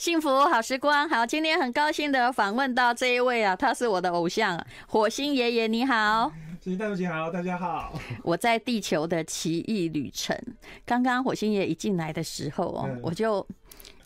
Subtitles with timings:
[0.00, 6.32] 幸福好时光，好，今天很高兴的访问到这一位啊，他是我的偶像，火星爷爷，你好。
[6.58, 7.92] 星星大姐好，大家好。
[8.22, 10.34] 我在地球的奇异旅程，
[10.86, 13.46] 刚刚火星爷一进来的时候哦，我就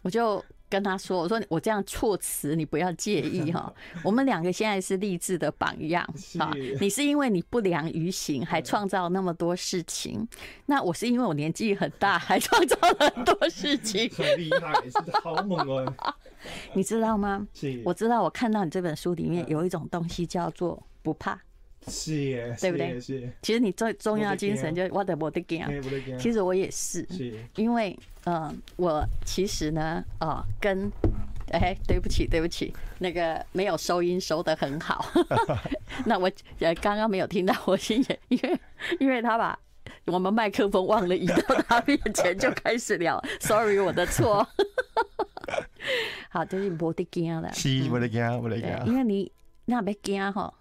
[0.02, 0.44] 我就。
[0.74, 3.72] 跟他说：“我说我这样措辞，你不要介意哈。
[4.02, 6.04] 我们两个现在是励志的榜样
[6.36, 6.52] 啊。
[6.80, 10.26] 你是因为你不良于行，还创造那么多事情。
[10.66, 14.10] 那我是因为我年纪很大，还创造了很多事情。
[14.18, 14.74] 很厉害，
[15.22, 15.94] 好猛哦！
[16.74, 17.46] 你知道吗？
[17.84, 18.20] 我知道。
[18.20, 21.40] 我看到你这本书里面有一种东西叫做不怕。”
[21.88, 23.00] 是耶，对不对？
[23.00, 23.28] 是。
[23.42, 25.64] 其实你最重要精神就是我的我的惊。
[26.18, 27.34] 其实我也是，是。
[27.56, 30.90] 因为，嗯，我其实呢，哦，跟，
[31.52, 35.04] 哎，对不起，对不起，那个没有收音收得很好。
[36.06, 36.30] 那我
[36.60, 38.60] 呃刚刚没有听到我心也，因为
[39.00, 39.58] 因为他把
[40.06, 41.36] 我们麦克风忘了移到
[41.68, 44.46] 他面前就开始聊， sorry，我的错。
[46.30, 47.52] 好，就是我的惊了。
[47.52, 48.68] 是我的惊，我的惊。
[48.86, 49.30] 因为你
[49.66, 50.52] 那边惊哈。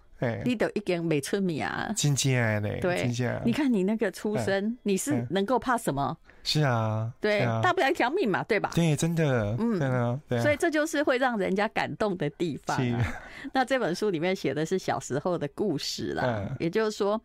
[0.44, 3.10] 你都已经没出名啊，真正的嘞，对，
[3.44, 6.16] 你看你那个出身，你是能够怕什么？
[6.42, 8.70] 是啊，对，大不了一条命嘛，对吧？
[8.74, 12.78] 对，真的，嗯，对啊，对所以这就是会让人家感动的地方。
[13.52, 17.20] 那这本书里面写的是小时候的故事啦，也就是说，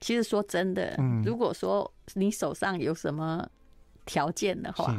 [0.00, 3.46] 其实说真的，如果说你手上有什么
[4.06, 4.96] 条件的话，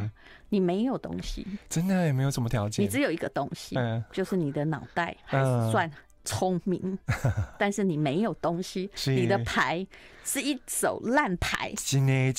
[0.49, 3.75] 你没有东西，真的也没有什么条件，你只有一个东西，
[4.11, 5.89] 就是你的脑袋，还是算。
[6.25, 6.97] 聪明，
[7.57, 9.85] 但是你没有东西，你的牌
[10.25, 11.71] 是一手烂牌，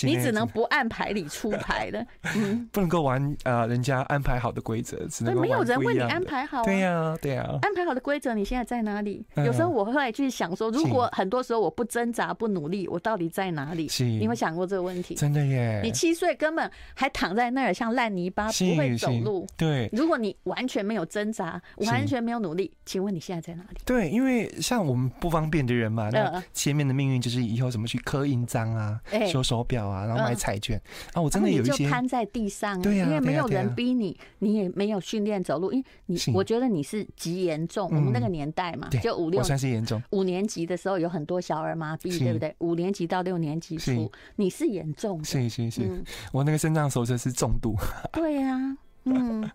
[0.03, 9.25] 你只能不按牌理出牌的，嗯， 不能够玩呃人家安排好的规则，只能没有人为你安排好，对呀对呀，安排好的规则你现在在哪里？
[9.37, 13.89] 有时候我会去想说，如果很多时候我不挣扎不努力，我到底在哪里？
[14.01, 15.15] 你有想过这个问题？
[15.15, 23.77] 真的耶，你七岁根本还躺在那儿像烂泥巴，不会走路，对，如果你完全没有挣扎，完全没有努力，请问你现在在哪里？
[23.85, 28.99] 对，因为像我们不方便的人嘛，那前面的命运就是以后怎么去刻印章啊、
[29.31, 30.81] 修手表啊，然后买彩券
[31.13, 31.21] 啊。
[31.21, 37.87] 我真的有一些就瘫在地上，对呀，因为没有人逼你，你也没有训练走路，因为你我觉得你是极严重。
[37.91, 40.03] 我们那个年代嘛，就五六，算是严重。
[40.13, 42.57] 五年级的时候有很多小儿麻痹，对不对？
[42.61, 46.03] 五年级到六年级初，你是严重的，是是是。
[46.33, 47.77] 我那个肾脏手术是重度。
[48.11, 49.51] 对呀，嗯，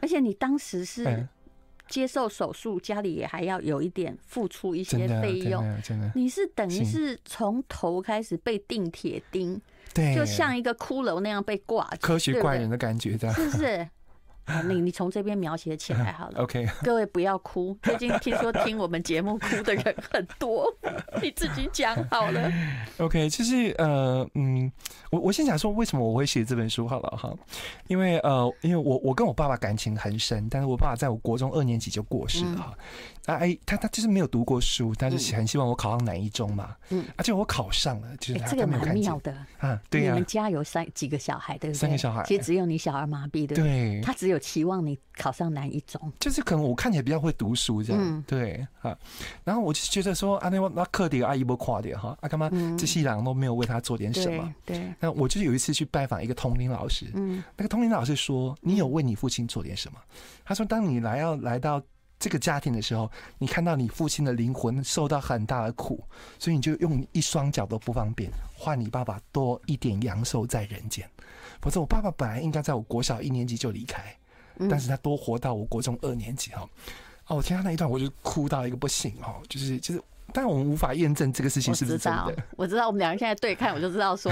[0.00, 1.26] 而且你当时是。
[1.88, 5.62] 接受手术，家里也还要有一点付出一些费用。
[5.82, 9.60] 真的，你是等于是从头开始被钉铁钉，
[9.92, 13.88] 对，就像一个骷髅那样被挂着，科学怪人的感觉，这样是不是？
[14.46, 16.42] 好，你你从这边描写起来好了。
[16.42, 17.76] OK，各位不要哭。
[17.82, 20.66] 最近听说听我们节目哭的人很多，
[21.22, 22.52] 你自己讲好了。
[22.98, 24.70] OK，其实呃嗯，
[25.10, 27.34] 我我先讲说为什么我会写这本书好了哈，
[27.88, 32.74] 因为呃因为我我跟我爸爸感情很深，但是我爸爸在我国中二年级就过世了哈。
[33.26, 36.76] 啊哎，他他就是没有读过书，他就很希望我考上南一中嘛。
[36.90, 39.80] 嗯，而且我考上了，就是他这个蛮妙的啊。
[39.88, 41.78] 对呀，你们家有三几个小孩对不对？
[41.78, 43.56] 三个小孩，其实只有你小儿麻痹的。
[43.56, 48.24] 对，他只有期望你考上南一中，就是可能我看起来比较会读书这样。
[48.26, 48.94] 对啊，
[49.42, 54.54] 然后我就觉得说啊，那那课底阿姨不夸点哈，啊干嘛这些人都没有为他做点什么？
[54.66, 59.98] 对，那我就是有一次去拜访一个通灵老师，嗯，那个通灵老师说，你有为你父亲做点什么？
[60.44, 61.82] 他说，当你来要来到。
[62.18, 66.02] 这个家庭的时候，你看到你父亲的灵魂受到很大的苦，
[66.38, 71.08] 所以你就用一双脚都不方便，换你爸爸多一点阳寿在人间。
[71.60, 74.16] 否则，我爸爸本来应该在我国小一年级就离开，
[74.68, 76.68] 但是他多活到我国中二年级哈。
[77.26, 80.02] 哦，我听他那一段，我就哭到一个不行哦，就是就是，
[80.32, 82.36] 但我们无法验证这个事情是不是真的。
[82.56, 84.30] 我知道，我们两个现在对看，我就知道说，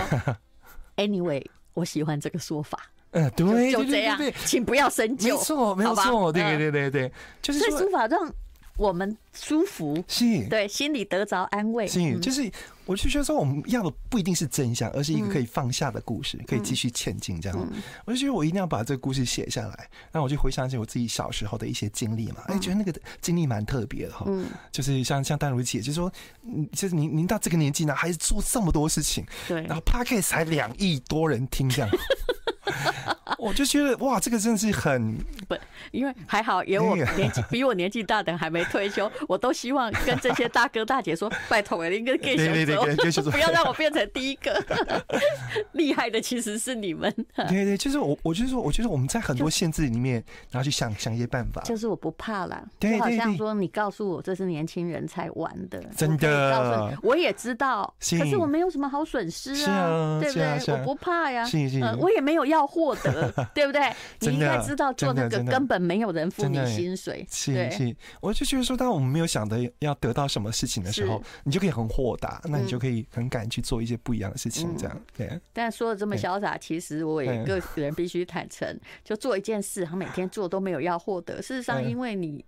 [0.97, 1.45] anyway，
[1.75, 2.79] 我喜欢这个说法。
[3.13, 5.37] 嗯，对，就这样，请不要深究。
[5.37, 8.33] 没错，没有错，对对对对，就是所以书法让
[8.77, 11.87] 我们舒服，是，对，心里得着安慰。
[11.87, 12.51] 是，就是
[12.87, 17.39] 我就觉得说，我们要的不一定是真相，而是一个可以放下的故事，可以继续前进。
[17.39, 17.69] 这样，
[18.07, 19.89] 我就觉得我一定要把这个故事写下来。
[20.11, 24.25] 那我就回想起我自己小时候的一些经历嘛，哎，觉得那个经历蛮特别的哈。
[24.27, 26.11] 嗯，就是像像丹如姐，就是说，
[26.45, 31.91] 嗯，就是您您到这个年纪呢，还是做这么多事情，对，然后 Podcast 才两亿多人听这样。
[33.39, 35.17] 我就觉得哇，这个真的是很
[35.49, 35.57] 不，
[35.91, 44.63] 因为还好有我年纪比我年纪大的还没退休，我都希望跟这些大哥大姐说，拜托了，应该给小不要让我变成第一个
[45.73, 47.13] 厉害的，其实是你们。
[47.49, 51.63] 对对，就是我，我就是说，我觉得我们在很多限制里面，然后去想想一些办法。
[51.63, 56.53] 就是我不怕啦，就好像说你告诉我这是年轻人才玩的，真的。
[56.53, 60.73] 告诉你，我也知道，可是我没有什么好损失啊，对不对？
[60.73, 61.45] 我不怕呀，
[61.99, 63.93] 我也没有要获得， 对不对？
[64.21, 67.27] 你应该知道做那个根本没有人付你薪水。
[67.31, 75.41] 是是，我就觉得说，当我们没有想的要得到什么事情的时候，你就可以很豁达，那你就可以很敢去做一些不一样的事情，这样对。
[75.53, 81.43] 但说的这么潇洒，其实我也个人必须坦诚，就做一件事，他每天做都没有要获得。
[81.43, 82.45] 事实上，因为你。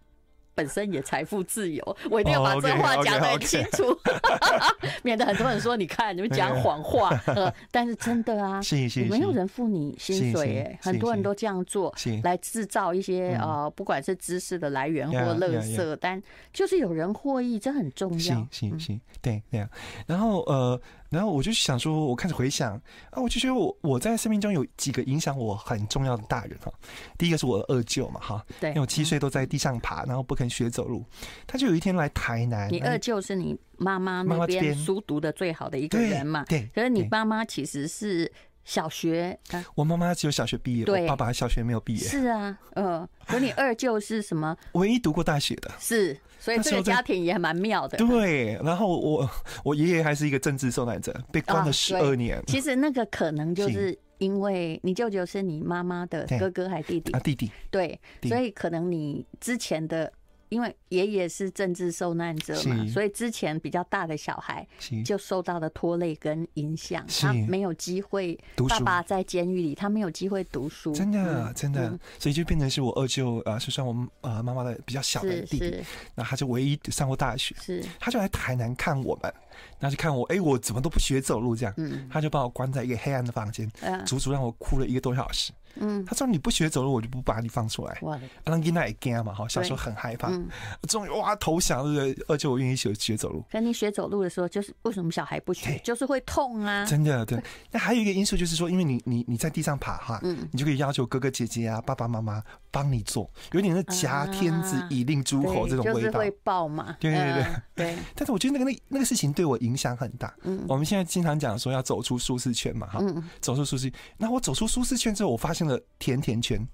[0.55, 3.97] 本身也财富自由， 我一定要把这话讲得很清楚，
[5.03, 7.11] 免得很多人说你看你们讲谎话。
[7.35, 8.61] 呃，但是真的啊，
[9.09, 11.93] 没有人付你薪水哎，很多人都这样做
[12.23, 16.23] 来制造一些呃，不管是知识的来源或垃圾，但
[16.53, 18.19] 就是有人获益，这很重要。
[18.19, 19.69] 行行行，对对啊。
[20.07, 20.81] 然后呃。
[21.15, 22.75] 然后我就想说，我开始回想
[23.11, 26.73] 啊，我就觉得我我在生命中有几个影响我很重要的大人哈。
[27.17, 31.05] 第一个是我的二舅嘛哈，对，因为我七岁都在地上爬，然后不肯学走路，
[31.47, 32.71] 他就有一天来台南。
[32.73, 36.45] 你二舅是你妈妈那边书读的最好的一个人嘛？
[36.49, 36.69] 对。
[36.75, 38.31] 可是你妈妈其实是
[38.65, 39.39] 小学，
[39.75, 42.01] 我妈妈只有小学毕业，对，爸爸小学没有毕业。
[42.01, 43.07] 是啊，嗯。
[43.27, 44.57] 可你二舅是什么？
[44.73, 45.71] 唯一读过大学的。
[45.79, 46.19] 是。
[46.39, 47.97] 所以这个家庭也蛮妙的。
[47.97, 49.31] 对，然后我
[49.65, 52.43] 我爷爷还是一个政治受难者，被关了十二年。
[52.47, 57.21] 其实那个可能就是因为你舅舅是你妈妈的哥哥还弟弟啊？
[57.21, 57.51] 弟弟。
[57.71, 60.13] 对，所以可能你之前的。
[60.55, 64.65] 因为爷爷是政治受难者嘛，所以之前比较大的小孩
[65.05, 68.39] 就受到了拖累跟影响，他没有机会。
[68.69, 70.93] 爸爸在监狱里，他没有机会读书。
[70.93, 75.85] 真的，真的，所以就变成是我二舅啊，是算我们呃妈妈的比较小的弟弟，
[76.15, 77.85] 那他就唯一上过大学，是。
[77.99, 79.35] 他就来台南看我们。
[79.79, 83.71] 然后就看我，哎，我怎么都不学走路这样，嗯，他就把我关在一个黑暗的房间，
[84.07, 85.53] 足足让我哭了一个多小时。
[85.77, 87.99] 嗯，他说你不学走路，我就不把你放出来。
[88.03, 90.29] 哇，让囡娜也惊嘛，哈，小时候很害怕。
[90.29, 90.49] 嗯，
[90.89, 93.45] 终于哇投降了，而且我愿意学学走路。
[93.51, 95.79] 可你学走路的时候，就是为什么小孩不学？
[95.85, 96.85] 就是会痛啊。
[96.85, 97.43] 真的对。
[97.71, 106.01] 那还有一个因素就是说，因为你你你在地上爬哈，嗯，你就可以要求哥哥姐姐啊、爸爸妈妈帮你做，有点是挟天子以令诸侯这种味道。
[106.01, 106.97] 就是会抱嘛。
[107.01, 107.97] 对对对对。
[108.15, 110.33] 但是我觉得那个那那个事情对我影响很大。
[110.43, 113.01] 嗯，我们现在经常讲说要走出舒适圈嘛，哈，
[113.41, 113.93] 走出舒适。
[114.17, 116.67] 那我走出舒适圈之后，我发现了甜甜圈。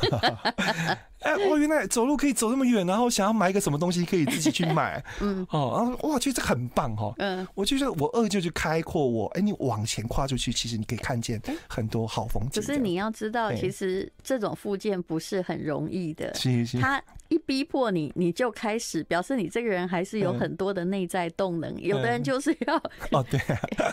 [1.24, 12.60] 哎，我原来走路可以走那么远，然后想要买一个什么东西可以自己去买， 嗯，哦，然后哇，其实这很棒哈，嗯，我就觉得我二舅就开阔我，哎，你往前跨出去，其实你可以看见很多好风景。
[12.60, 16.30] 可是你要知道，其实这种附件不是很容易的，
[16.78, 21.74] 他一逼迫你，你就开始表示你这个人还是有很多的内在动能。
[21.80, 22.76] 有的人就是要
[23.18, 23.40] 哦，对，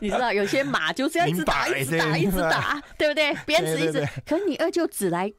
[0.01, 3.33] 你知道有些马就是要一直打，一直打，一直打，对不对？
[3.45, 5.31] 鞭子一直，可是你二舅只来。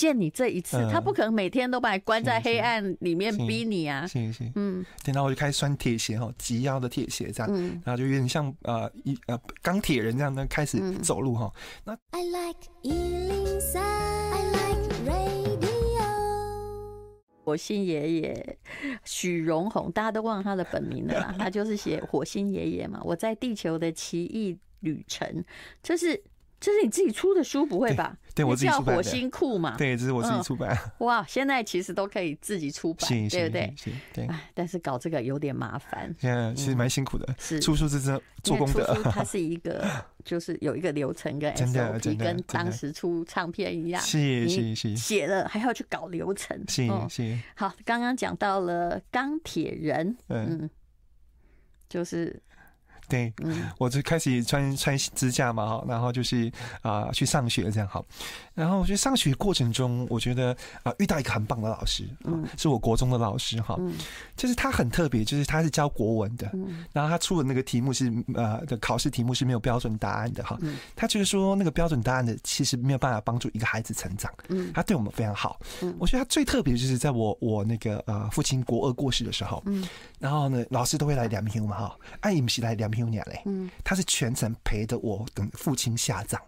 [0.00, 4.06] 见你这一次，他不可能每天都把你关在黑暗里面逼你啊！
[4.06, 7.52] 行行，嗯，然后我就开始穿铁鞋哈，及腰的铁鞋这样，
[7.84, 11.52] 然后就有点像呃一呃钢铁人这样的开始走路哈。
[11.84, 16.00] 那 I like 103，I like radio。
[17.44, 18.58] 火星爷爷
[19.04, 23.02] 许荣宏，大家都忘了他的本名了啦， 他就是写火星爷爷嘛。
[23.04, 25.44] 我在地球的奇异旅程，
[25.82, 26.22] 就是。
[26.60, 28.14] 这是你自己出的书，不会吧？
[28.34, 28.92] 对，我自己出版的。
[28.92, 29.76] 叫火星库嘛？
[29.78, 30.76] 对，这是我自己出版。
[30.98, 33.74] 哇，现在其实都可以自己出版，对不对？
[34.12, 34.28] 对。
[34.52, 36.14] 但是搞这个有点麻烦。
[36.20, 37.26] 现在其实蛮辛苦的。
[37.38, 37.58] 是。
[37.60, 38.84] 出书是真做功德。
[38.94, 39.82] 出书 它是一个，
[40.22, 44.02] 就是有一个流程跟 SOP，跟当时出唱片一样。
[44.02, 44.94] 是是是。
[44.94, 46.62] 写了还要去搞流程。
[46.68, 47.38] 是是。
[47.54, 50.68] 好，刚刚讲到了钢铁人，嗯，
[51.88, 52.42] 就是。
[53.10, 53.32] 对，
[53.76, 56.50] 我就开始穿穿支架嘛，哈，然后就是
[56.80, 58.04] 啊、呃、去上学这样好，
[58.54, 60.52] 然后我觉得上学过程中，我觉得
[60.82, 63.92] 啊、呃、遇到一个很棒的老师，嗯，是我国中的老师哈，嗯，
[64.36, 79.86] 就是他很特别，就是他是教国文的，嗯，然后他出的那个题目是呃的考试题目是没有标准答案的哈，嗯，他觉得说那个标准答案的其实没有办法帮助一个孩子成长，嗯，他对我们非常好，嗯，我觉得他最特别就是在我我那个呃父亲国二过世的时候，嗯，
[80.18, 83.22] 然后呢老师都会来两票嘛哈，爱，你们是来两票。
[83.44, 86.40] 嗯，他是全程陪着我等父亲下葬。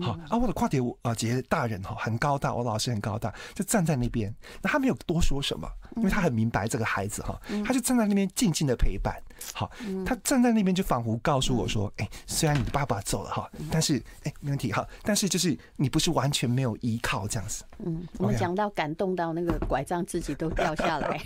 [0.00, 4.32] 好啊，我的跨铁啊姐大人哈，很高大，我老师很高大，就站在那边。
[4.62, 9.20] 那他没有多说什么，因为他很明白这个孩子哈，他就站在那边静静的陪伴。
[9.52, 9.70] 好，
[10.06, 21.20] 他站在那边就仿佛告诉我说：“哎，虽然你的爸爸走了哈，但是哎，没问题哈，但是就是你不是完全没有依靠这样子。”嗯，我们讲到感动到那个拐杖自己都掉下来。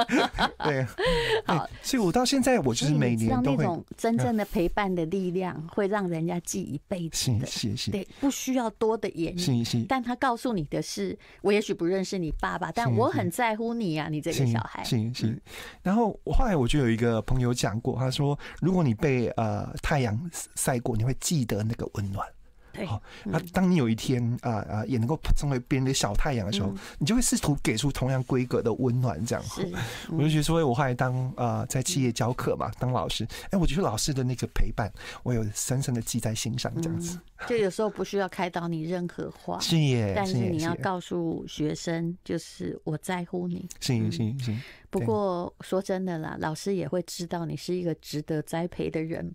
[0.64, 0.84] 对，
[1.46, 3.64] 好，所以我到现在我就是每年都会。
[3.64, 7.46] 那种真正的陪伴的力量，会让人家记一辈子的。
[7.46, 7.90] 是是是。
[7.90, 14.84] 对，不需要多的言语，但他告诉你的是，我也许不认识你爸爸，但我很在乎你啊，你这个小孩。
[14.84, 15.42] 是是。
[15.82, 20.18] 然后我后来我就有一个朋友讲过，他说，如果你被呃太阳
[20.54, 22.26] 晒过，你会记得那个温暖。
[22.72, 29.42] 对，好，那当你有一天啊啊也能够成为别人的小太阳的时候，你就会试图给出同样规格的温暖，这样。
[29.44, 29.66] 是，
[30.12, 37.18] 我就觉得说，我后来当啊在企业教课嘛，当老师，哎，我觉得老师的那个陪伴，我有深深的记在心上，这样子。
[37.48, 43.66] 就有时候不需要开导你任何话， 是耶，但是你要告诉学生，就是我在乎你。
[43.80, 44.60] 行行行。
[44.98, 49.30] 不过说真的啦，老师也会知道你是一个值得栽培的人，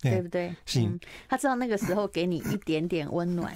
[0.00, 0.54] 对不对？
[0.66, 0.80] 是，
[1.28, 3.54] 他知道那个时候给你一点点温暖，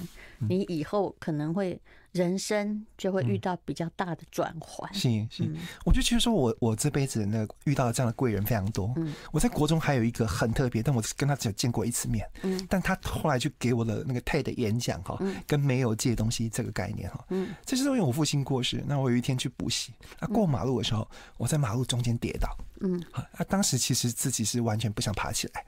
[0.49, 1.81] 你以后可能会。
[2.15, 4.93] 人生就会遇到比较大的转换。
[4.95, 5.45] 是是，
[5.85, 8.93] 我就觉得说我我这辈子那遇到这样的贵人非常多。
[8.97, 12.25] 嗯，我在国中还有一个很特别，但我跟他只有见过一次面。
[12.43, 17.25] 嗯，但他后来就给我的那个 TED 演讲哈，跟没有借东西这个概念哈。
[17.31, 22.49] 嗯，这是因为我父亲过世，那我有一天去补习，啊，过马路的时候，我在马路中间跌倒。
[22.81, 25.65] 嗯，啊，当时其实自己是完全不想爬起来。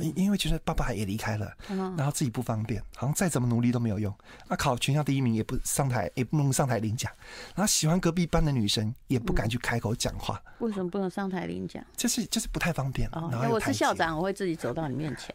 [0.00, 4.14] 因因为觉得爸爸也离开了，然后自己不方便，好像再怎么努力都没有用。
[4.48, 7.10] 那考全校第一名也不上台，也不能上台领奖。
[7.54, 10.40] 然后喜欢隔壁班的女生也不敢去开口讲话。
[10.58, 11.84] 为什么不能上台领奖？
[11.96, 13.08] 就是就是不太方便。
[13.12, 15.34] 哦，我是校长，我会自己走到你面前。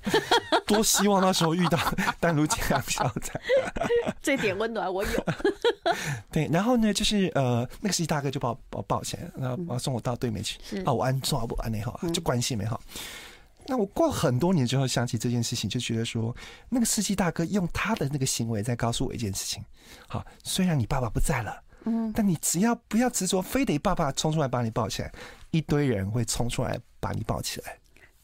[0.66, 1.78] 多希望那时候遇到
[2.20, 3.40] 丹如姐当校长。
[4.20, 5.24] 这点温暖我有。
[6.30, 10.58] 对，然后呢，就是呃，那个司机大哥就把我把我抱起来，然后送我到对面去。
[10.82, 12.80] 啊，我安坐不安内好，就关系没好。
[13.68, 16.34] 那我过很多年之后想起这件事情，就觉得说，
[16.68, 19.64] 那个司机大哥用他的那个行为在告诉我一件事情。
[20.08, 25.12] 好，虽然你爸爸不在了，嗯，但你只要不要执着，非得爸爸冲出来把你抱起来，
[25.50, 27.76] 一堆人会冲出来把你抱起来。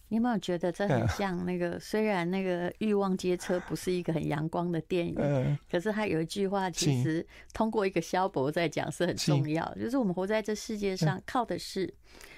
[0.08, 1.80] 你有没有觉得这很像那个？
[1.80, 11.92] 虽然那个《欲望街车》不是一个很阳光的电影，可是他有一句话，其实通过一个萧伯在讲是很重要，就是我们活在这世界上靠的是。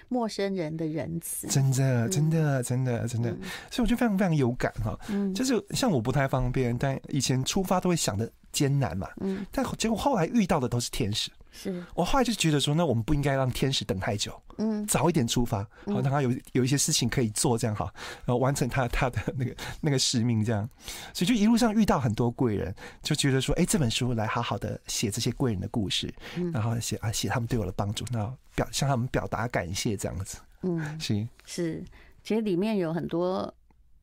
[0.08, 3.30] 陌生人的仁慈，真的，真的，真的，真的，
[3.70, 4.99] 所以我就非常非常有感哈。
[5.08, 9.08] 嗯，就是像我不太方便，但以前出发都会想的艰难嘛。
[9.20, 11.30] 嗯，但结果后来遇到的都是天使。
[11.56, 14.38] 是我后来就觉得说，那我们不应该让天使等太久。
[14.58, 17.92] 嗯，早一点出发，好让他有有一些事情可以做，这样哈，
[18.25, 20.68] 然后完成他他的那个 那个使命，这样。
[21.12, 26.12] 所以就一路上遇到很多贵人，就觉得说，哎，这本书来好好的写这些贵人的故事，
[26.52, 28.30] 然后写啊写他们对我的帮助，那。
[28.56, 31.84] 表向他们表达感谢，这样子，嗯，是是，
[32.23, 33.52] 其实里面有很多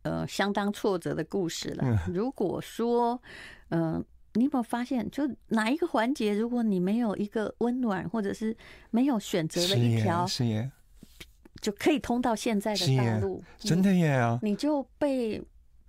[0.02, 1.86] 呃相当挫折的故事了。
[1.86, 3.18] 嗯、如果说，
[3.70, 8.56] 嗯、呃，你有没有发现，就哪一个环节，如果你没有一个温暖，或者是
[8.90, 10.72] 没有选择的一条，是耶，
[11.62, 15.42] 就可以通到现在的道路，真的耶啊，你就被。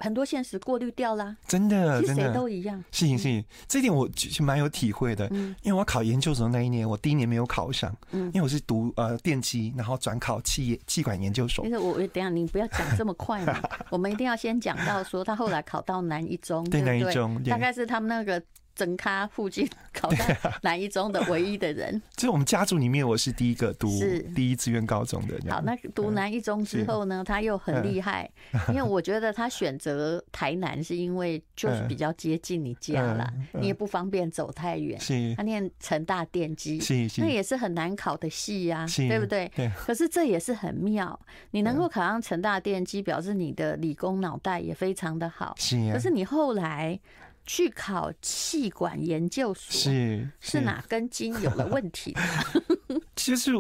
[0.03, 2.83] 很多现实过滤掉啦，真的，真的谁都一样。
[2.91, 5.29] 是是，是，这点我其实蛮有体会的。
[5.31, 7.95] 嗯，因为我考研究所那一年，我第一年没有考上。
[8.11, 11.65] 嗯，因为我是读呃电机，然后转考企业企管研究所。
[11.65, 18.43] 其实我等下你不要讲这么快嘛， 我们一定要先讲到说他后来考到南一中，对，南一中大概是他们那个。
[18.75, 20.25] 整咖附近考到
[20.63, 23.89] 南一中的唯一的人， 就是我们家族里面，我是第一个读
[24.35, 25.39] 第一志愿高中的。
[25.51, 28.31] 好，那读南一中之后呢，他又很厉害，
[28.69, 34.99] 因为我觉得他选择台南是因为就是比较接近你家啦，你也不方便走太远。
[34.99, 36.81] 是，他念成大电机，
[37.19, 39.51] 那也是很难考的系呀，对不对？
[39.77, 41.19] 可是这也是很妙，
[41.51, 45.55] 你能够考上成大电机，表示你的理工脑袋也非常的好。
[45.59, 46.99] 是，可是你后来。
[47.47, 52.17] 去考气管研究所是是哪根筋有了问题？
[53.17, 53.51] 其实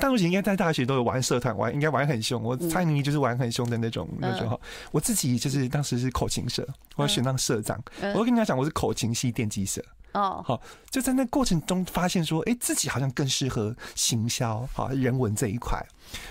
[0.00, 2.42] 大陆姐应该在大学都有玩社团，玩应该玩很凶。
[2.42, 4.58] 我猜你就是玩很凶的那种那种哈。
[4.92, 7.82] 我自己就是当时是口琴社，我要选当社长。
[8.14, 9.82] 我跟人家讲我是口琴系电机社。
[10.12, 15.80] 哦，好，就在那过程中发现说，哎，自己好像更适合行销哈人文这一块，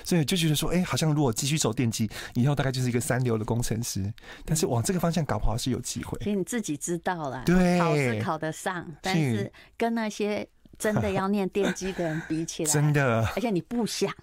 [0.03, 4.12] 所以就觉得说，哎，好像如果继续走电机，以后大概就是一个三流的工程师。
[4.45, 6.19] 但是往这个方向搞不好是有机会。
[6.19, 14.13] 所以你自己知道了，对，考试考得上，但是 跟那些真的要念电机的人比起来，真的，而且你不想。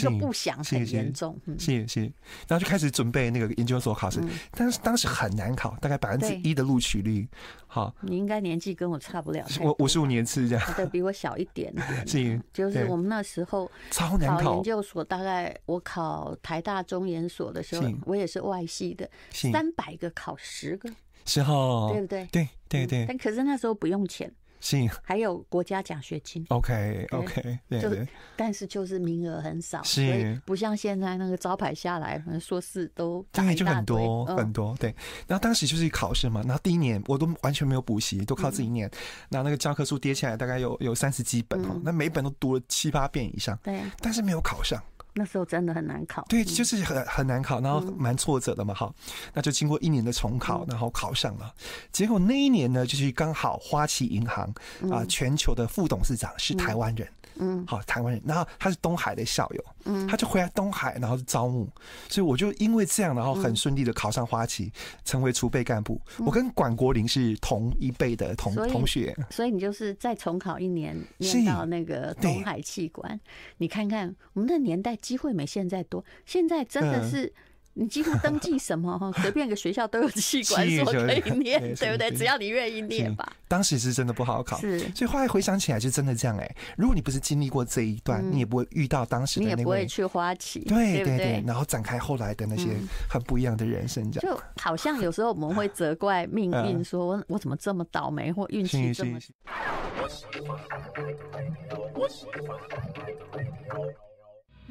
[0.00, 2.00] 就不想很严重，是是，
[2.48, 4.20] 然后就开始准备那个研究所考试，
[4.52, 7.28] 但是当时很难考，大概百分之一的录取率。
[7.66, 12.06] 好，你应该年纪跟我差不了，我五十五年次这样，对，比我小一点 点。
[12.06, 20.88] 是，就是我们那时候超难考研究所，大概我考台大中研所的时候，我也是外系的，三百个考十个，
[21.24, 22.28] 时候对不对？
[22.30, 23.04] 对对对。
[23.08, 24.32] 但可是那时候不用钱。
[24.64, 26.42] 是，还有国家奖学金。
[26.48, 34.74] OK，OK，就是，但是就是名额很少，是不像现在那个招牌下来，可能硕士都对，就很多很多。
[34.80, 34.88] 对，
[35.26, 38.90] 然后当时就是考试嘛，然后第一年我都完全没有补习，都靠自己念。
[39.28, 43.58] 然后那个教科书跌下来大概有有三十几本哦，那每本都读了七八遍以上。
[43.62, 44.82] 对，但是没有考上。
[45.14, 48.92] 那时候真的很难考，对，就是很很难考，然后蛮挫折的嘛，哈，
[49.32, 51.54] 那就经过一年的重考，然后考上了。
[51.92, 54.52] 结果那一年呢，就是刚好花旗银行
[54.90, 57.08] 啊，全球的副董事长是台湾人。
[57.36, 61.68] 嗯，好，台湾人，然后他是东海的校友，嗯，他就回来东海，然后招募，
[62.08, 64.72] 所以我就因为这样，然后很顺利的考上花旗，
[65.04, 66.00] 成为储备干部。
[66.18, 73.18] 我跟管国林是同一辈的同同学，所以你就是再重考一年，念到那个东海企管。
[73.58, 77.32] 你看看我们的年代机会没现在多，现在真的是。
[77.74, 82.10] 你几乎登记什么 哈，随便一个学校都有器官所可以念，对不对？
[82.10, 83.32] 只要你愿意念吧。
[83.48, 84.78] 当时是真的不好考，是。
[84.94, 86.56] 所以后来回想起来，是真的这样哎。
[86.76, 91.44] 如果你不是经历过这一段，你也不会遇到当时的那也不会去花旗，对对对。
[91.46, 92.68] 然后展开后来的那些
[93.08, 94.36] 很不一样的人生，这样。
[94.36, 99.18] 就好像有时候我们会责怪命运，说我我怎么这么倒霉，或运气这么。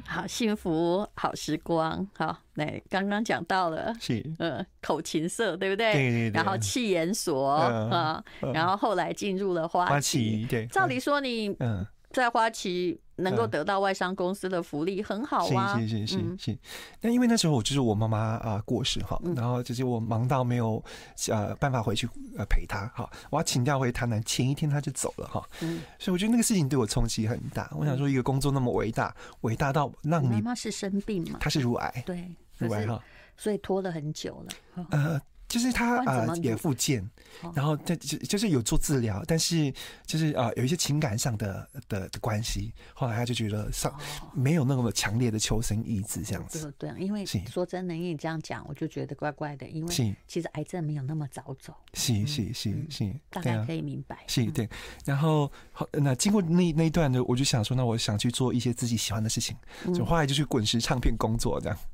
[0.06, 5.92] 好幸福，好时光，好，那刚刚讲到了，是，嗯，口琴社，对不对？
[5.92, 6.32] 对对对。
[6.32, 10.66] 然后气研所啊，然后后来进入了花旗，对。
[10.66, 11.84] 照理说你，嗯。
[12.10, 16.58] 在花旗能够得到外商公司的福利很好啊，是是是是是。
[17.00, 20.82] 那因为那时候我就是我妈妈啊过世哈，然后就是我忙到没有
[21.28, 27.70] 呃办法回去呃陪她哈，我要请假回台南，前一天她就走了哈，嗯所以我觉得那个事情对我冲击很大。
[27.72, 31.38] 我想说一个工作那么伟大，伟大到让你妈妈是生病嘛？
[31.40, 32.28] 她是乳癌，对，
[32.58, 33.02] 乳癌哈，
[33.36, 34.86] 所以拖了很久了。
[34.90, 35.20] 呃。
[35.48, 37.08] 就是他呃，也复健，
[37.54, 39.72] 然后他就就是有做治疗，但是
[40.06, 42.72] 就是啊，有一些情感上的的的关系。
[42.94, 43.94] 后来他就觉得上
[44.32, 46.72] 没有那么强烈的求生意志，这样子。
[46.78, 51.74] 对，因为说真的，因为你这样讲，我就觉得怪怪的，因为其实癌症没有那么早走。
[51.92, 54.24] 是是是是，大概可以明白。
[54.26, 54.68] 是，对。
[55.04, 59.56] 然后好，那经过那那一段呢，我就想说，那我想去做一些自己喜欢的事情，
[59.94, 61.78] 就后来就去滚石唱片工作，这样。
[61.78, 61.93] 嗯，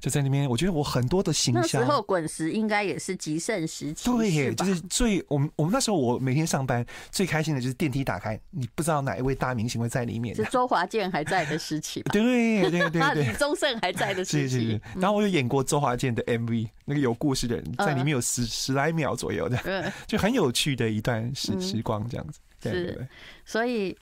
[0.00, 1.62] 就在那边，我觉得我很多的形象。
[1.62, 10.34] 那时候滚石应该也是极盛时期，对，就是最我们我们那时候我每天上班最开心的就是电梯打开，你不知道哪一位大明星会在里面。
[10.34, 12.10] 是周华健还在的时期 吧？
[12.12, 14.48] 对对 对对对，李宗盛还在的时期。
[14.48, 14.80] 是是是。
[14.96, 22.40] 然后我有演过周华健的 MV，那个有故事的人在里面有十十来秒左右的，就很有趣的一段时时光这样子。
[22.62, 23.08] 是，
[23.44, 23.96] 所以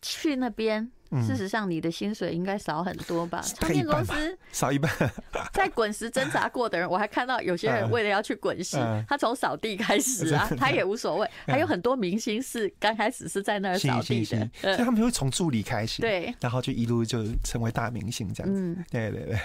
[0.00, 0.90] 去那边。
[1.20, 3.40] 事实上，你的薪水应该少很多吧？
[3.42, 4.90] 唱片公司少一半。
[5.52, 8.76] 在滚石挣扎过的人，我还看到有些人为了要去滚石，
[9.08, 11.28] 他从扫地开始啊，他也无所谓。
[11.46, 18.84] 还有很多明星是刚开始是在那儿扫地的，所以他们就会从助理开始，对，然后就一路就成为大明星这样子。
[18.90, 19.38] 对对对。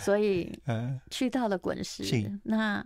[0.00, 0.50] 所以，
[1.10, 2.02] 去到了滚石，
[2.44, 2.84] 那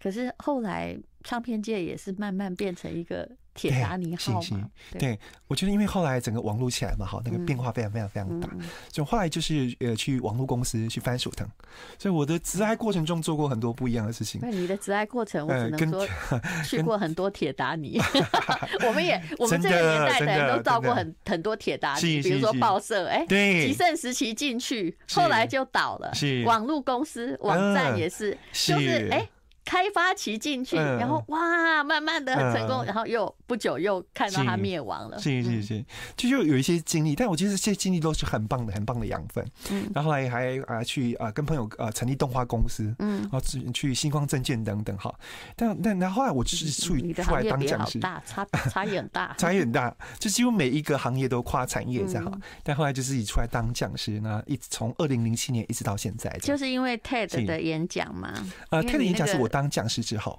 [0.00, 3.28] 可是后来唱片界也是慢慢变成一个。
[3.68, 8.48] 铁达尼号嘛，对，我觉得因为后来整个网络起来嘛，哈，那个变化非常非常非常大，
[8.90, 11.46] 就后来就是呃去网络公司去番薯藤，
[11.98, 14.40] 所以我的职爱过程中做过很多不一样的事情。
[14.42, 16.08] 那你的职爱过程，我只能说
[16.64, 18.00] 去过很多铁达尼，
[18.86, 26.10] 我们也我们这个年代的人都到过很很多铁达尼，比如说报社，哎，对，极盛时期进去，后来就倒了，
[26.46, 29.28] 网络公司网站也是，就是哎。
[29.64, 35.18] 开发期进去，然后哇，慢慢的很成功，然后又不久又看到它灭亡了。
[35.18, 35.84] 是是是，
[36.16, 39.46] 就就有一些经历，但我觉得这些经历都是很棒的，很棒的养分。
[39.70, 43.40] 嗯，然后来还啊去啊跟朋友啊成立动画公司，嗯，然后
[43.72, 45.14] 去星光证券等等哈。
[45.54, 52.42] 但但然后后来我就是出出来当讲师，大差差异很大， 差异很大，就几乎每一个行业都跨产业这样。
[52.62, 58.32] 但后来就自己出来当讲师，那一直从二零零七年一直到现在，就是因为 TED 的演讲嘛。
[58.70, 59.49] 呃，TED 演讲是我。
[59.50, 60.38] 当讲师之后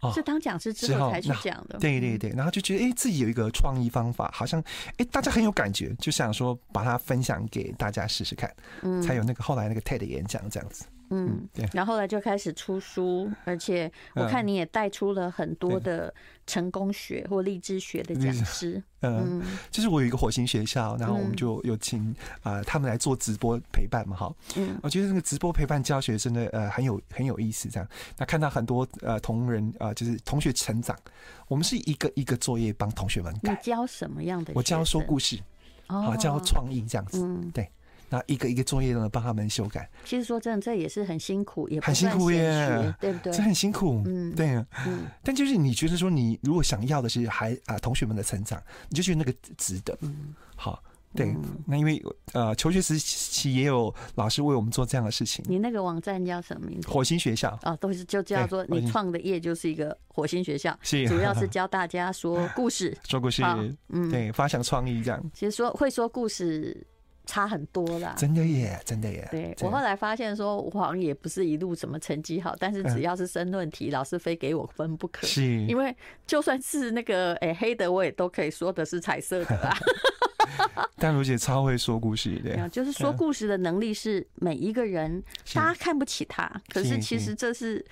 [0.00, 1.78] 哦，是当讲师之后才去讲的。
[1.78, 8.52] 对对对，然后就觉得哎、欸，自己有一个创意方法，好像哎、欸，大家很有感觉，就想说把它分享给大家试试看，
[8.82, 10.84] 嗯，才有那个后来那个 TED 演讲这样子。
[11.12, 11.68] 嗯，对。
[11.72, 16.12] 然后后来就开始出书，而且我看你也带出了很多的
[16.46, 18.82] 成功学或励志学的讲师。
[19.00, 24.34] 嗯，就是我有一个火星学校，然后我们就有请啊他们来做直播陪伴嘛，哈。
[24.56, 27.88] 嗯，我觉得那个直播陪伴教学真的呃很有很有意思，这样。
[28.16, 30.96] 那看到很多呃同仁啊，就是同学成长，
[31.48, 33.52] 我们是一个一个作业帮同学们改。
[33.52, 34.52] 你教什么样的？
[34.54, 35.38] 我教说故事，
[35.88, 37.18] 哦，教创意这样子。
[37.22, 37.68] 嗯，对。
[38.12, 39.88] 那一个一个作业呢，帮他们修改。
[40.04, 43.32] 其实说真的，这也是很辛苦，也很辛苦耶，对不对？
[43.32, 45.06] 这很辛苦，嗯，对啊，嗯。
[45.22, 49.96] 但就是你觉得说，你如果想要的是孩啊同学们的成长，你就觉得那个值得。
[50.02, 50.82] 嗯，好，
[51.14, 51.34] 对。
[51.66, 52.02] 那因为
[52.34, 55.42] 呃，求学时期也有老师为我们做这样的事情。
[55.48, 56.88] 你那个网站叫什么名字？
[56.88, 63.42] 火星学校哦，都是就叫做你创的业就是一个火星学校，是主要是教大家说故事， 说故事，
[63.88, 65.30] 嗯，对，发想创意这样。
[65.32, 66.86] 其实说会说故事。
[67.24, 68.14] 差很多啦。
[68.16, 69.26] 真的耶，真的耶。
[69.30, 75.26] 对，我后来发现说，我好像也不是一路什么成绩好，但是只要是申论题，老师非给我分不可。
[75.26, 75.94] 是，因为
[76.26, 79.76] 就算是那个哎黑的，我也都可以说的是彩色的啦。
[80.98, 85.22] 但如姐超会说故事，的，就是说故事的能力是每一个人，
[85.54, 87.84] 大家看不起他，可是其实这是。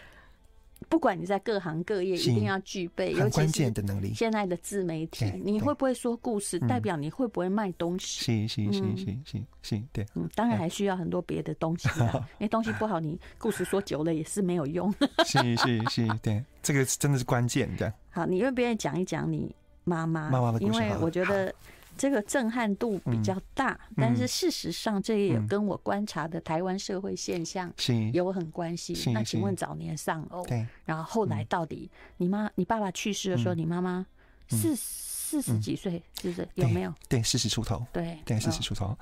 [0.91, 4.13] 不管你在各行各业，一定要具备尤其是的能力。
[4.13, 8.25] 现在的自媒体，你会不会说故事，代表你会不会卖东西？
[8.25, 10.05] 行行行行行行，对。
[10.17, 11.89] 嗯，当然还需要很多别的东西，
[12.39, 14.93] 因为东西不好，你故事说久了也是没有用。
[15.25, 17.91] 是是是，对，这个真的是关键的。
[18.11, 20.29] 好，你愿不愿意讲一讲你妈妈？
[20.29, 21.55] 妈妈的故事，因为我觉得。
[22.01, 27.71] 这个震撼度比较大，但是事实上，这也跟我观察的台湾社会现象
[28.15, 29.13] 有很关系。
[29.13, 30.43] 那请问早年丧偶，
[30.87, 34.07] 然后后来到底你妈、你爸爸去世的时候，你妈妈
[34.49, 36.95] 四四十几岁，是不是有没有？
[37.07, 37.87] 对，四十出头。
[37.93, 38.97] 对对，四十出头。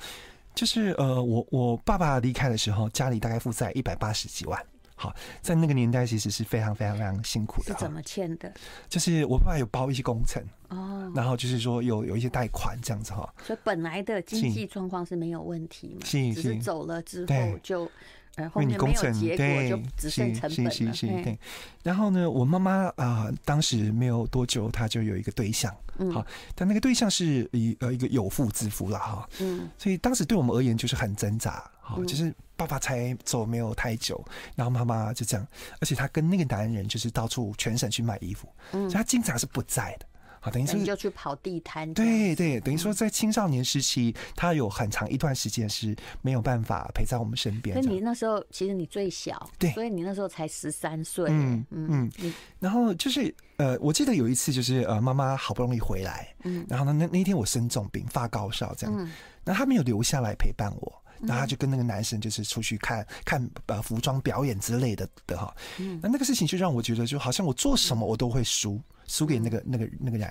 [0.53, 4.61] 就是呃，我我爸爸离开的时候，家里大概负债一百八十几万。
[4.99, 7.73] 好，在那个年代其实是非常非常非常辛苦的。
[7.73, 8.53] 是怎么欠的？
[8.89, 13.33] 就是我爸爸有包一些工程哦，然后就是说有有一些贷款这样子哈。
[13.45, 17.89] 所以本来的经济状况是没有问题嘛，是只是走了之后就
[18.39, 21.23] 呃后面没有结果，就只剩成本了。
[21.23, 21.39] 对。
[21.83, 26.25] 然后呢，我妈妈啊，当时没有多久，她就有一个对象，嗯好，
[26.55, 29.29] 但那个对象是一呃一个有妇之夫了哈。
[29.41, 29.69] 嗯。
[29.77, 32.35] 所以当时对我们而言就是很挣扎，好，就是。
[32.59, 34.21] 爸爸才走没有太久，
[34.57, 35.47] 然后妈妈就这样，
[35.81, 40.07] 而且她跟那个男人就是到处全省去买衣服，嗯，所以她经常是不在的，
[40.49, 47.79] 好，等于是就去跑地摊，对对，等于说在青少年时期，他有很长一段时间是没有办法陪在我们身边。
[47.81, 52.11] 那你那时候其实你最小，对，所以你那时候才十三岁，嗯嗯，
[52.59, 59.11] 然后就是呃，我记得有一次就是呃，妈妈好不容易回来，嗯，然后呢那那一天我生重病发高烧这样，嗯，
[59.45, 61.03] 那他没有留下来陪伴我。
[61.21, 65.53] 然后他就跟那个男生就是出去看看呃服装表演之类的的哈，
[66.01, 68.81] 那那个事情就让我觉得就好像我做什么我都会输。
[69.09, 70.31] 输给那个那个那个人，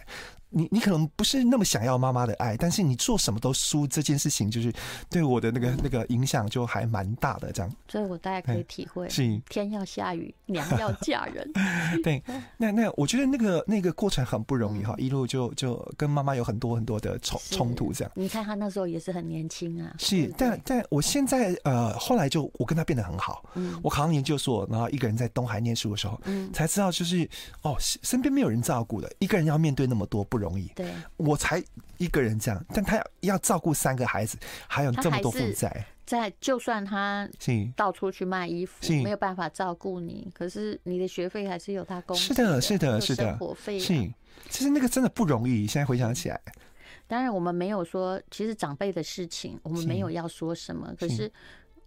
[0.49, 4.71] 你你可能不是那么想要妈妈的爱，但是你做什么都输，这件事情就是
[5.09, 7.75] 对我的那个那个影响就还蛮大的，这样。
[7.87, 11.51] 所以我大概可以体会，是 天要下雨，娘要嫁人。
[12.03, 12.21] 对，
[12.57, 18.11] 那那我觉得那个那个过程很不容易哈，一路就就跟妈妈有很多很多的冲冲突这样。
[18.15, 19.95] 你看他那时候也是很年轻啊。
[19.97, 27.27] 是，但但我现在呃后来就我跟他变得很好，嗯，我考上研究所，然后一个人在东海念书的时候，嗯，才知道就是
[27.63, 28.57] 哦身边没有人。
[28.67, 31.63] 照顾的一个人要面对那么多不容易，对，我才
[31.97, 37.29] 一个人这样，但他要要照顾三个孩子，还有这么多负债，在就算他
[37.77, 43.93] 到处去卖衣服，没有办法照顾你，可是你的学费还是有他供，是的，是的，是的，生活费是，
[44.49, 45.65] 其实那个真的不容易。
[45.65, 46.41] 现在回想起来，
[47.07, 51.31] 当然我们没有说，其实长辈的事情我们没有要说什么，可是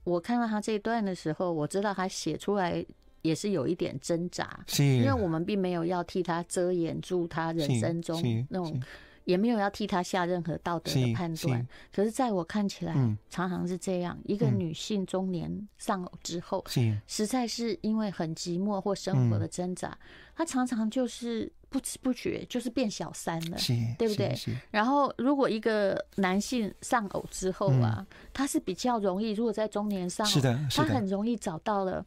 [0.05, 2.83] 我看到他这一段的时候，我知道他写出来。
[3.23, 8.81] 也是有一点挣扎，是，因为我们并没有要替他遮掩住他人生中那种，
[9.25, 11.67] 也没有要替他下任何道德的判断。
[11.93, 12.95] 可是，在我看起来，
[13.29, 16.65] 常常是这样：一个女性中年丧偶之后，
[17.07, 19.97] 实在是因为很寂寞或生活的挣扎，
[20.35, 23.57] 她常常就是不知不觉就是变小三了，
[23.99, 24.35] 对不对？
[24.71, 30.33] 然后，如果一个男性丧偶之后啊，他是比较容易，如果在中年丧偶，
[30.75, 32.05] 他很容易找到了。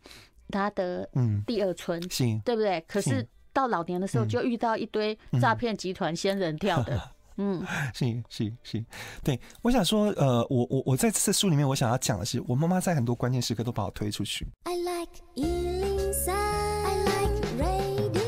[0.53, 1.09] 他的
[1.47, 2.79] 第二春，嗯、对不对？
[2.87, 7.01] 可是到老年的时候，就遇到一堆诈骗集团仙人跳的，
[7.37, 8.85] 嗯， 是是是，
[9.23, 9.39] 对。
[9.63, 14.47] 我想说，呃，我我我在这书里面，我想要讲的是，我妈妈在很多关键时刻都把我推出去。
[14.65, 18.23] I like 103, I like radio。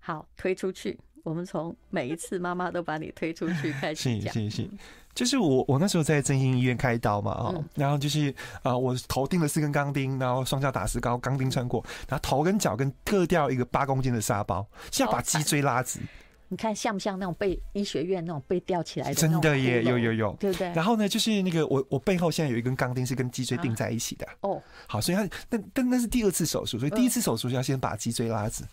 [0.00, 0.98] 好，推出去。
[1.28, 4.70] 我们从每一次妈妈都把你推出去开始讲，是是是，
[5.14, 16.00] 就是我我那时候在振兴医院开刀嘛，啊，然后就是啊，我头钉了四根钢钉，然后双脚打石膏，钢钉穿过，然后头跟脚跟各掉一个八公斤的沙包，是要把脊椎拉直。
[16.48, 19.14] 你看像不像那种被医学院那种被吊起来的？
[19.14, 20.72] 真的耶，有有有，对不对？
[20.72, 24.26] 然后呢，就是那个我我背后现在有一根钢钉是跟脊椎钉在一起的。
[24.40, 28.64] 哦，好，所以他但但那是第二次手术，所以第一次手术要先把脊椎拉直。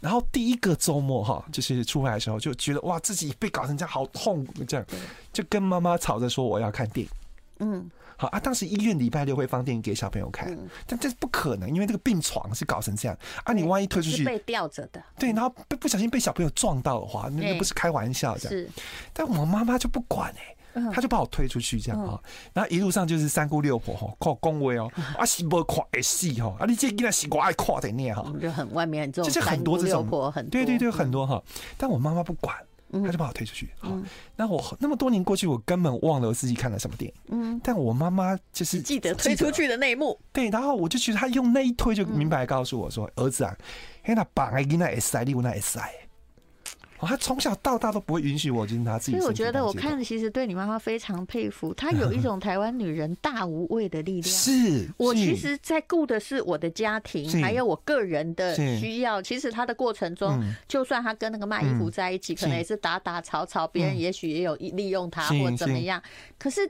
[0.00, 4.86] 然后第一个周末哈，就是出来的时候就觉得哇，自己被搞成这样好痛，这样
[5.32, 7.12] 就跟妈妈吵着说我要看电影。
[7.60, 7.90] 嗯。
[8.18, 13.16] 好啊，当时医院礼拜六会放电影给小朋友看，嗯、但这是不可能，因为这个病床是搞成这样。
[13.44, 13.52] 啊！
[13.52, 18.48] 你万一推出去被吊着的，对，然后不不小心被小朋友撞到的话，那那不是开玩笑的。
[18.48, 18.68] 是，
[19.12, 20.34] 但我妈妈就不管
[20.74, 22.20] 哎、欸，她就把我推出去这样啊，
[22.52, 31.40] 然后一路上就是三姑六婆哈，靠恭维哦，啊是不看的戏哈，啊你这个那是我爱看的念哈，就很外面这种就是很多这种婆很对对对很多哈，
[31.76, 32.56] 但我妈妈不管。
[32.90, 33.70] 他就把我推出去。
[33.78, 33.96] 好，
[34.36, 37.20] 那我那么多年过去，我根本忘了我自己看了什么电影。
[37.28, 40.18] 嗯，但我妈妈就是记得推出去的那一幕。
[40.32, 43.56] 对，然后我就觉得他用那一推就明白告诉我说：“儿子啊，
[44.02, 45.90] 嘿，那绑哎，那 S I 利那 S I。”
[47.00, 49.12] 哦，他从小到大都不会允许我就是他自己。
[49.12, 54.24] 所以我觉得，我看其实对你妈妈非常佩服，她有一种台湾女人大无畏的力量。
[54.34, 59.22] 是，我其实，在顾的是我的家庭，还有我个人的需要。
[59.22, 66.02] 其实她的过程中，就算她跟那个卖衣服在一起，可能也是打打吵吵，别人也许也有利用她或怎么样。
[66.36, 66.68] 可是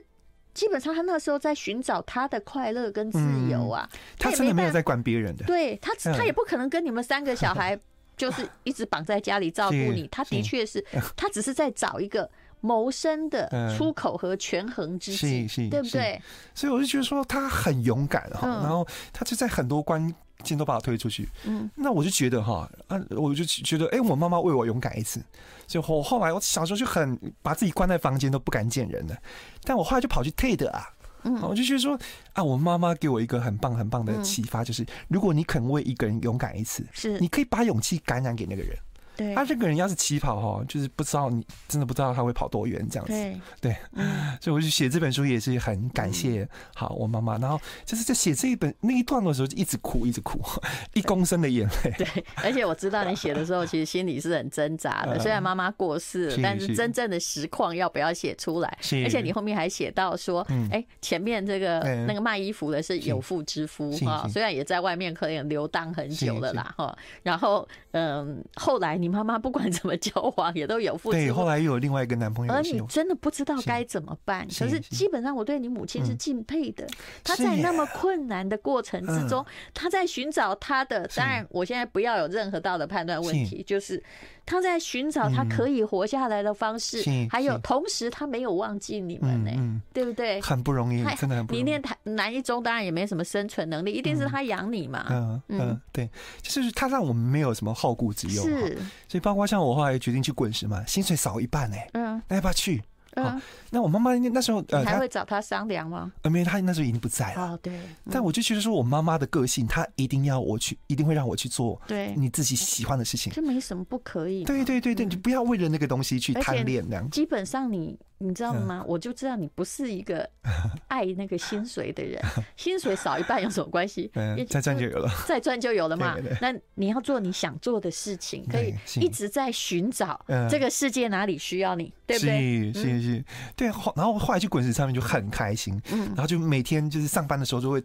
[0.53, 3.89] 基本上，她那时候在寻找她的快乐跟自由啊。
[4.19, 5.45] 她真的没有在管别人的。
[5.45, 7.79] 对她，她也不可能跟你们三个小孩。
[8.19, 12.29] 就是一直绑在家里照顾你，他的确是，他只是在找一个
[12.59, 16.21] 谋生的出口和权衡之计，对不对？
[16.53, 25.23] 所以我就觉得说他很勇敢哈，然后他就在很多关键都把我推出去，嗯，那我就觉得哈，啊，我就觉得，哎，我妈妈为我勇敢一次，
[25.65, 29.17] 所以我后来我小时候就很把自己关在房间都不敢见人了，
[29.63, 30.89] 但我后来就跑去 TED 啊。
[31.35, 31.97] 嗯，我就觉得说
[32.33, 38.75] 啊，我妈妈给我一个很棒很棒的启发，就是如果你肯为一个人勇敢一次，是，你可以把勇气感染给那个人。
[39.19, 43.11] 对，他这个人要是起跑哈，就是不知道你真的不知道他会跑多远这样子。
[43.11, 43.75] 对，对，
[44.39, 47.37] 所以我就写这本书也是很感谢好我妈妈。
[47.37, 50.39] 然后就是在写这一本那一段的时候，就一直哭，一直哭，
[50.95, 51.91] 一公升的眼泪。
[51.99, 55.19] 对，而且我知道你写的时候，其实心里是很挣扎的。
[55.19, 58.77] 虽然妈妈过世了，但是真正的实况要不要写出来？
[59.03, 66.97] 而且你后面还写到说，哎，前面这个那个卖衣服的是有妇之夫哈，虽然也在外面可能游荡很久了啦哈。
[67.21, 69.08] 然后嗯，后来你。
[69.09, 71.17] 妈妈不管怎么交往，也都有负责。
[71.17, 72.53] 对，后来又有另外一个男朋友。
[72.53, 74.47] 而你真的不知道该怎么办。
[74.47, 76.87] 可是基本上，我对你母亲是敬佩的。
[77.23, 81.07] 她在那么困难的过程之中，她在寻找她的。
[81.15, 84.01] 当然，我现在不要有任何道德判断问题，就是。
[84.49, 90.41] 他在寻找他可以活下来的方式，还有同时他没有忘记你们呢，对不对？
[90.41, 91.63] 很不容易，真的很不容易。
[91.63, 95.05] 你念南一中当然也没什么生存能力，一定是他养你嘛。
[95.11, 96.09] 嗯嗯，对，
[96.41, 98.41] 就是他让我们没有什么后顾之忧。
[98.41, 98.75] 是，
[99.07, 101.77] 所以包括像我后来决定去滚石嘛，薪水少一半呢。
[101.93, 102.81] 嗯，那要不要去？
[103.23, 106.11] 嗯，那我妈妈那时候呃，还会找他商量吗？
[106.21, 107.53] 呃，没有，他那时候已经不在了。
[107.53, 107.79] 哦，对。
[108.09, 113.31] 但我就觉得说，我妈妈的个性，她一定要我去，一定会让我去做对你自己喜欢的事情。
[113.33, 114.43] 这没什么不可以。
[114.43, 117.09] 对对对对，你不要为了那个东西去贪恋那样。
[117.09, 117.97] 基本上你。
[118.21, 118.83] 你知道吗？
[118.85, 120.29] 我就知道你不是一个
[120.89, 122.21] 爱那个薪水的人，
[122.55, 124.11] 薪水少一半有什么关系？
[124.47, 126.17] 再赚就有了，再赚就有了嘛。
[126.41, 132.73] 那你要做你想做的事情，可以一直在寻找这个世界哪里需要你，对不对？
[132.73, 133.67] 是是是，对。
[133.95, 137.81] 然后后来去滚石唱片就很开心，然后就每天就是上班的时候就会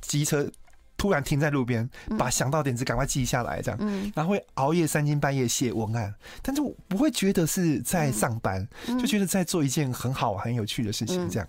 [0.00, 0.50] 机车。
[0.96, 11.48] 突然停在路边，把想到点子赶快记下来，这样，然后会熬夜三更半夜写文案，但是我不会觉得是在上班，就觉得在做一件很好很有趣的事情，这样。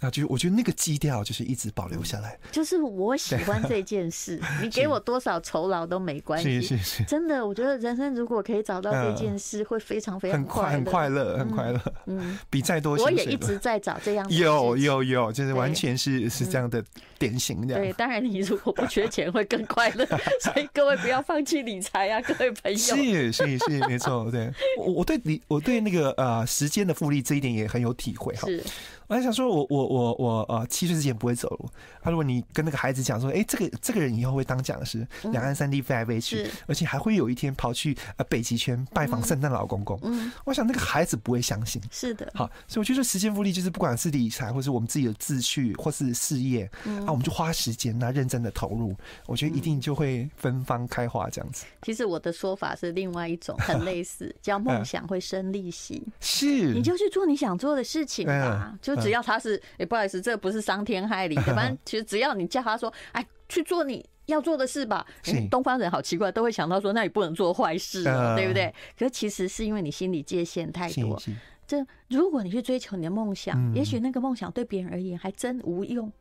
[0.00, 6.60] 那就是我觉得那个基调就是一直保留下来，就是我喜欢这件事， 你给我多少酬劳都没关系。
[6.62, 11.80] 是是是，真的，我觉得人生如果可以找到这件事，会非常非常快很快乐，很快乐。
[12.06, 14.28] 嗯，比再多我也一直在找这样。
[14.30, 16.82] 有有有，就是完全是是这样的
[17.18, 17.82] 典型这样。
[17.82, 20.06] 对，当然你如果不缺钱会更快乐，
[20.40, 22.78] 所以各位不要放弃理财啊，各位朋友。
[22.78, 28.46] 是是是，没错，对我我对你我对那个呃时间的复利这一点也很有体会哈。
[28.46, 28.64] 是。
[29.06, 31.68] 我还想说我，我我我我呃，七岁之前不会走路。
[32.00, 39.98] 他如果你跟那个孩子讲说，哎，这个这个人以后会当讲师，两岸三地飞来飞去，而且还会有一天跑去呃北极圈拜访圣诞老公公。
[40.04, 41.82] 嗯，我想那个孩子不会相信。
[41.90, 42.30] 是的。
[42.36, 48.94] 好，所以我觉得时间复利就是不管是理财，或是我们自己的志趣，或是事业，嗯啊，我们就花时间，那认真的投入，
[49.26, 51.66] 我觉得一定就会芬芳开花这样子。
[51.82, 56.00] 其实我的说法是另外一种，很类 似，叫梦想会生利息。
[56.20, 56.72] 是。
[56.72, 59.00] 你就去做你想做的事情吧，就。
[59.00, 61.42] 只要他是，哎，不好意思，这不是伤天害理的。
[61.56, 65.06] 反正其实只要你叫他说，哎，去做你要做的事吧。
[65.50, 68.72] 东方人好奇怪，都会想到说，那你不能做坏事，对不对？
[68.98, 71.20] 可是其实是因为你心理界限太多。
[71.66, 76.12] 这如果你去追求你的梦想，也许那个梦想对别人而言还真无用，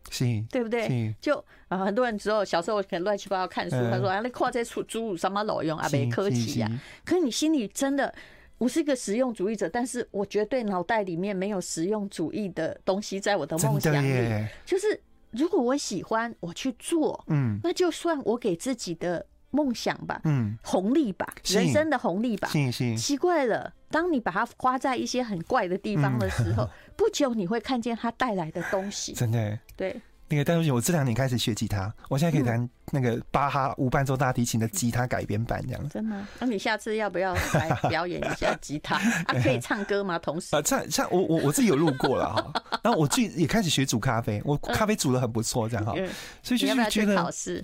[0.50, 1.14] 对不对？
[1.20, 5.90] 就啊，很多人之后小时候可能乱七八糟看书，他说啊，你看这书猪有什么老用啊？
[5.92, 6.70] 没客气呀。
[7.04, 8.14] 可是你心里真的。
[8.60, 14.46] 我是一个实用主义者，但是我绝对脑袋里面没有实用主义的东西在我的梦想里。
[14.66, 22.50] 就是如果我喜欢，我去做，嗯，那就算我给自己的梦想吧，嗯，红利吧，人生的红利吧。
[22.98, 29.14] 奇怪了，当你把它花在一些很怪的地方的时候， 不久你会看见它带来的东西。
[29.14, 30.00] 真的，对。
[30.32, 35.90] 那个戴书姐，我这两年开始学吉他，我现在可以弹那个巴哈无伴奏大提琴的吉他改编版这样。
[35.90, 36.16] 真的？
[36.40, 38.96] 那你下次要不要来表演一下吉他？
[39.28, 40.18] 啊，可以唱歌吗？
[40.20, 42.54] 同时啊，唱唱我我我自己有录过了哈。
[42.84, 45.94] 然后我自己也开始学煮咖啡，我咖啡煮的很不错，这样哈。
[46.44, 47.64] 所以就是觉得考试，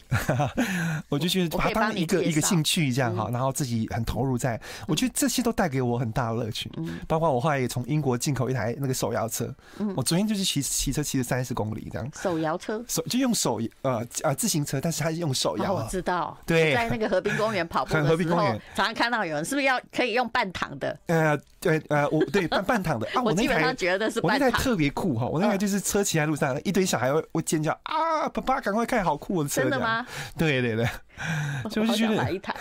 [1.09, 4.59] 我就觉得把它当一个一个兴趣这样哈，然后自己很投入在。
[4.87, 6.69] 我觉得这些都带给我很大的乐趣。
[7.07, 9.53] 包括我后来也从英国进口一台那个手摇车。
[9.95, 12.09] 我昨天就是骑骑车骑了三十公里这样。
[12.21, 15.73] 手摇车，手就用手呃呃自行车，但是它是用手摇。
[15.73, 16.37] 我知道。
[16.45, 20.97] 对，在那个河滨公园跑步的时候，河滨公园常常看到有人是不是要可以用半躺的？
[21.07, 24.47] 呃，对呃，我对半 半躺的啊，我基本上觉得是半躺。
[24.47, 29.61] 我那台特别酷哈，我那台就是车骑在路上，一堆小孩会会尖叫啊，爸爸赶快看好酷的车。
[29.61, 30.05] 真的吗？
[30.37, 30.87] 对对对，
[31.69, 32.53] 就是觉得买一台。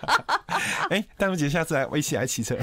[0.90, 2.56] 哎，丹如姐下次来，我一起来骑车。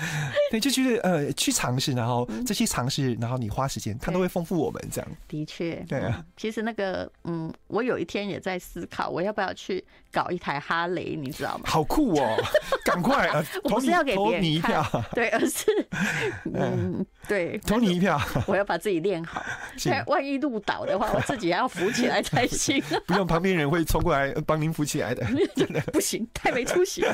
[0.50, 5.10] 对，就觉得呃，去尝试，然后这些尝试，然后你花时间，它都会丰富我们这样。
[5.26, 6.24] 的确，对啊。
[6.36, 11.64] 其实那个，嗯，我有一天也在思考，我要不要去搞一台哈雷，你知道吗？
[11.66, 12.36] 好酷哦！
[12.84, 13.44] 赶快啊！
[13.64, 15.66] 我不是要给别人一票，对，而是
[16.54, 18.18] 嗯，对，投你一票。
[18.46, 19.44] 我要把自己练好，
[20.06, 22.82] 万一路倒的话，我自己还要扶起来才行。
[23.06, 25.26] 不用，旁边人会冲过来帮您扶起来的。
[25.92, 27.04] 不行，太没出息。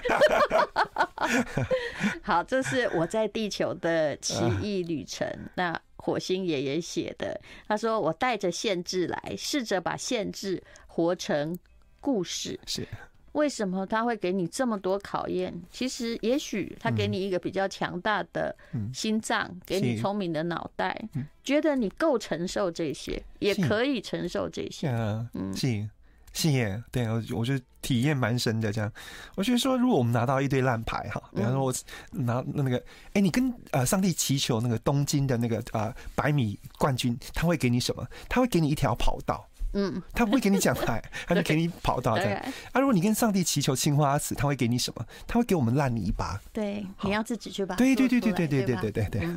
[2.23, 5.27] 好，这是我在地球的奇异旅程。
[5.55, 11.57] 那火星爷爷写的，他说：“我带着限制来，试着把限制活成
[12.01, 12.87] 故事。”是
[13.33, 15.53] 为什么他会给你这么多考验？
[15.73, 18.55] 其实，也许他给你一个比较强大的
[18.92, 20.97] 心脏，给你聪明的脑袋，
[21.42, 24.88] 觉得你够承受这些，也可以承受这些。
[25.33, 25.88] 嗯，是。
[26.35, 28.73] 是耶，对，我我就体验蛮深的。
[28.73, 28.92] 这样，
[29.37, 31.73] 我觉得说，如果我们拿到一堆烂牌哈，比方说我
[32.11, 32.77] 拿那个，
[33.12, 38.07] 哎，你跟呃上帝祈求那个东京的那个呃百米冠军，他会给你什么？
[38.29, 39.49] 他会给你一条跑道。
[39.74, 42.40] 嗯，他不会给你奖牌， 他就给你跑道这样。
[42.72, 45.04] 啊，如果你跟上帝祈求青花瓷，他会给你什么？
[45.26, 46.40] 他会给我们烂泥巴。
[46.52, 47.74] 对，你要自己去把。
[47.76, 49.28] 对对对对对对对对对对。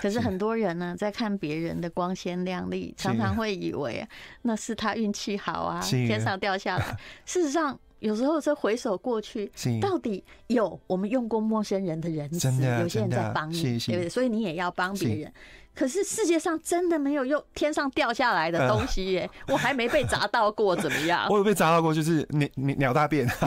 [0.00, 4.06] 可是很多人呢，在看别人的光鲜亮丽，常常会以为
[4.42, 6.96] 那是他运气好啊，天上掉下来。
[7.24, 12.48] 事实上，有时候再回首过去，到底有我们用过陌生人的仁慈，
[12.80, 14.08] 有些人在帮你，对不对？
[14.08, 15.32] 所以你也要帮别人。
[15.72, 19.30] 可是世界上真的没有用天上掉下来的东西耶！
[19.48, 21.28] 我还没被砸到过，怎么样？
[21.30, 23.26] 我有被砸到过，就是鸟鸟鸟大便。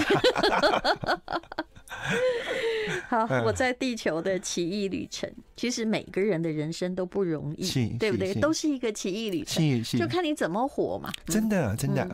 [3.10, 8.34] 好，我在地球的奇异旅程，其实每个人的人生都不容易，对不对？
[8.36, 11.12] 都是一个奇异旅程，就看你怎么活嘛。
[11.26, 12.08] 真的，真的，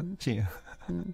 [0.87, 1.13] 嗯。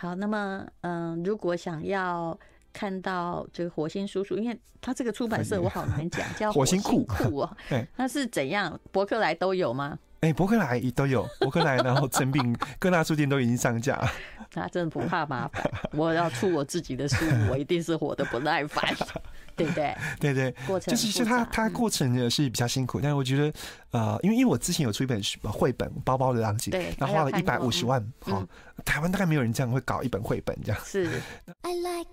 [0.00, 2.38] 好，那么，嗯，如果想要。
[2.72, 7.56] 看到这个火星叔叔，因为他这个出版社我好难讲， 叫火星酷酷哦。
[7.68, 8.78] 对，那是怎样？
[8.92, 9.98] 博客来都有吗？
[10.20, 14.00] 哎、欸，博客来都有，博客来，然后成品 各大书店都已经上架。
[14.52, 17.16] 他真的不怕麻烦，我要出我自己的书，
[17.50, 18.84] 我一定是活得不耐烦。
[19.56, 19.94] 对不对？
[20.18, 23.52] 对对，过程就是是他他过程呢是比较辛苦，但是我觉得
[23.90, 28.42] 呃，因为因为我之前有出一本绘本《包包的浪迹》，对，然后花了一百五十万，好，
[28.86, 30.80] 台湾大概没有人这样会搞一本绘本这样。
[30.82, 31.20] 是。
[31.60, 32.08] I like